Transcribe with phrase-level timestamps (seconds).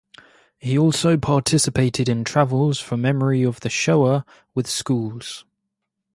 [0.57, 5.45] He also participated in travels for memory of the Shoah with schools.